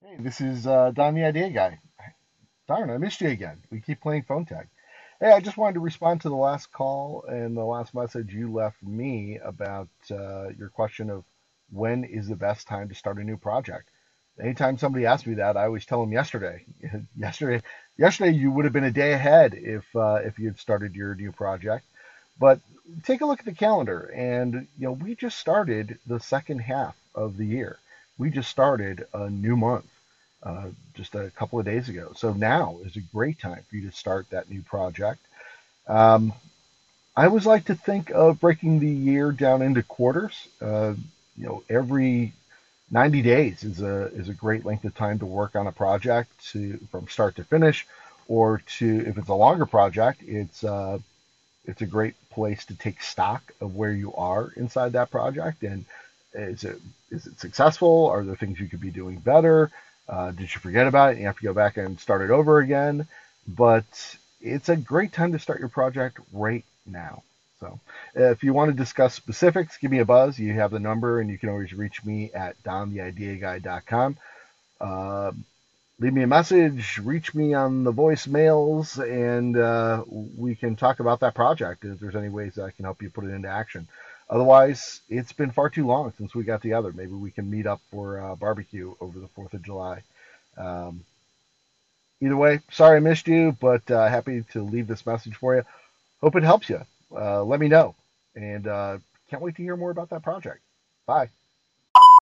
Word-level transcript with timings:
Hey, 0.00 0.16
this 0.20 0.40
is 0.40 0.64
uh, 0.66 0.92
Don 0.92 1.14
the 1.14 1.24
Idea 1.24 1.50
Guy. 1.50 1.80
Darn, 2.68 2.88
I 2.88 2.98
missed 2.98 3.20
you 3.20 3.30
again. 3.30 3.60
We 3.70 3.80
keep 3.80 4.00
playing 4.00 4.22
phone 4.22 4.44
tag. 4.44 4.68
Hey, 5.20 5.32
I 5.32 5.40
just 5.40 5.56
wanted 5.56 5.74
to 5.74 5.80
respond 5.80 6.20
to 6.20 6.28
the 6.28 6.36
last 6.36 6.70
call 6.70 7.24
and 7.26 7.56
the 7.56 7.64
last 7.64 7.94
message 7.94 8.32
you 8.32 8.52
left 8.52 8.80
me 8.80 9.38
about 9.42 9.88
uh, 10.10 10.50
your 10.50 10.68
question 10.68 11.10
of 11.10 11.24
when 11.72 12.04
is 12.04 12.28
the 12.28 12.36
best 12.36 12.68
time 12.68 12.88
to 12.88 12.94
start 12.94 13.18
a 13.18 13.24
new 13.24 13.36
project. 13.36 13.88
Anytime 14.40 14.78
somebody 14.78 15.04
asks 15.04 15.26
me 15.26 15.34
that, 15.34 15.56
I 15.56 15.64
always 15.64 15.84
tell 15.84 16.00
them 16.00 16.12
yesterday. 16.12 16.64
yesterday, 17.16 17.60
yesterday 17.96 18.30
you 18.30 18.52
would 18.52 18.66
have 18.66 18.72
been 18.72 18.84
a 18.84 18.92
day 18.92 19.12
ahead 19.14 19.54
if 19.54 19.84
uh, 19.96 20.20
if 20.24 20.38
you 20.38 20.46
had 20.46 20.60
started 20.60 20.94
your 20.94 21.16
new 21.16 21.32
project. 21.32 21.84
But 22.38 22.60
take 23.02 23.20
a 23.20 23.26
look 23.26 23.40
at 23.40 23.46
the 23.46 23.52
calendar, 23.52 24.12
and 24.14 24.68
you 24.78 24.86
know 24.86 24.92
we 24.92 25.16
just 25.16 25.38
started 25.38 25.98
the 26.06 26.20
second 26.20 26.60
half 26.60 26.96
of 27.16 27.36
the 27.36 27.46
year. 27.46 27.78
We 28.18 28.30
just 28.30 28.50
started 28.50 29.06
a 29.14 29.30
new 29.30 29.56
month 29.56 29.86
uh, 30.42 30.68
just 30.94 31.14
a 31.14 31.30
couple 31.30 31.58
of 31.58 31.64
days 31.64 31.88
ago. 31.88 32.12
So 32.16 32.32
now 32.32 32.78
is 32.84 32.96
a 32.96 33.00
great 33.00 33.38
time 33.38 33.64
for 33.68 33.76
you 33.76 33.88
to 33.90 33.96
start 33.96 34.28
that 34.30 34.50
new 34.50 34.62
project. 34.62 35.20
Um, 35.86 36.32
I 37.16 37.26
always 37.26 37.46
like 37.46 37.64
to 37.66 37.74
think 37.74 38.10
of 38.10 38.40
breaking 38.40 38.80
the 38.80 38.88
year 38.88 39.32
down 39.32 39.62
into 39.62 39.82
quarters. 39.82 40.48
Uh, 40.60 40.94
you 41.36 41.46
know, 41.46 41.62
every 41.68 42.32
90 42.90 43.22
days 43.22 43.64
is 43.64 43.80
a 43.82 44.06
is 44.14 44.28
a 44.28 44.34
great 44.34 44.64
length 44.64 44.84
of 44.84 44.94
time 44.94 45.18
to 45.18 45.26
work 45.26 45.56
on 45.56 45.66
a 45.66 45.72
project 45.72 46.30
to 46.52 46.78
from 46.90 47.08
start 47.08 47.36
to 47.36 47.44
finish, 47.44 47.86
or 48.28 48.62
to 48.78 49.04
if 49.06 49.18
it's 49.18 49.28
a 49.28 49.34
longer 49.34 49.66
project, 49.66 50.22
it's 50.26 50.64
uh, 50.64 50.98
it's 51.64 51.82
a 51.82 51.86
great 51.86 52.14
place 52.30 52.64
to 52.66 52.74
take 52.74 53.02
stock 53.02 53.52
of 53.60 53.74
where 53.74 53.92
you 53.92 54.14
are 54.14 54.52
inside 54.56 54.92
that 54.92 55.10
project 55.10 55.62
and 55.62 55.84
is 56.34 56.64
it 56.64 56.80
is 57.10 57.26
it 57.26 57.40
successful? 57.40 58.06
Are 58.06 58.24
there 58.24 58.36
things 58.36 58.60
you 58.60 58.68
could 58.68 58.80
be 58.80 58.90
doing 58.90 59.18
better? 59.18 59.70
Uh, 60.08 60.30
did 60.30 60.52
you 60.54 60.60
forget 60.60 60.86
about 60.86 61.12
it? 61.12 61.18
You 61.18 61.26
have 61.26 61.38
to 61.38 61.44
go 61.44 61.52
back 61.54 61.76
and 61.76 61.98
start 62.00 62.22
it 62.22 62.30
over 62.30 62.58
again. 62.58 63.06
But 63.46 64.16
it's 64.40 64.68
a 64.68 64.76
great 64.76 65.12
time 65.12 65.32
to 65.32 65.38
start 65.38 65.60
your 65.60 65.68
project 65.68 66.18
right 66.32 66.64
now. 66.86 67.22
So 67.60 67.80
if 68.14 68.42
you 68.42 68.52
want 68.52 68.70
to 68.70 68.76
discuss 68.76 69.14
specifics, 69.14 69.78
give 69.78 69.90
me 69.90 69.98
a 69.98 70.04
buzz. 70.04 70.38
You 70.38 70.52
have 70.54 70.70
the 70.70 70.78
number, 70.78 71.20
and 71.20 71.28
you 71.30 71.38
can 71.38 71.48
always 71.48 71.72
reach 71.72 72.04
me 72.04 72.30
at 72.32 72.62
dontheideaguy.com. 72.62 74.16
Uh, 74.80 75.32
leave 75.98 76.12
me 76.12 76.22
a 76.22 76.28
message, 76.28 76.98
reach 77.02 77.34
me 77.34 77.54
on 77.54 77.82
the 77.82 77.92
voicemails, 77.92 78.98
and 79.02 79.56
uh, 79.56 80.04
we 80.08 80.54
can 80.54 80.76
talk 80.76 81.00
about 81.00 81.20
that 81.20 81.34
project 81.34 81.84
if 81.84 81.98
there's 81.98 82.14
any 82.14 82.28
ways 82.28 82.54
that 82.54 82.64
I 82.64 82.70
can 82.70 82.84
help 82.84 83.02
you 83.02 83.10
put 83.10 83.24
it 83.24 83.30
into 83.30 83.48
action. 83.48 83.88
Otherwise, 84.30 85.00
it's 85.08 85.32
been 85.32 85.50
far 85.50 85.70
too 85.70 85.86
long 85.86 86.12
since 86.18 86.34
we 86.34 86.44
got 86.44 86.62
together. 86.62 86.92
Maybe 86.92 87.12
we 87.12 87.30
can 87.30 87.50
meet 87.50 87.66
up 87.66 87.80
for 87.90 88.20
uh, 88.20 88.34
barbecue 88.36 88.94
over 89.00 89.18
the 89.18 89.28
4th 89.28 89.54
of 89.54 89.62
July. 89.62 90.02
Um, 90.56 91.04
either 92.20 92.36
way, 92.36 92.60
sorry 92.70 92.98
I 92.98 93.00
missed 93.00 93.28
you, 93.28 93.56
but 93.60 93.90
uh, 93.90 94.08
happy 94.08 94.44
to 94.52 94.62
leave 94.62 94.86
this 94.86 95.06
message 95.06 95.36
for 95.36 95.56
you. 95.56 95.64
Hope 96.20 96.36
it 96.36 96.42
helps 96.42 96.68
you. 96.68 96.82
Uh, 97.14 97.42
let 97.44 97.60
me 97.60 97.68
know. 97.68 97.94
And 98.36 98.66
uh, 98.66 98.98
can't 99.30 99.42
wait 99.42 99.56
to 99.56 99.62
hear 99.62 99.76
more 99.76 99.90
about 99.90 100.10
that 100.10 100.22
project. 100.22 100.60
Bye. 101.06 101.30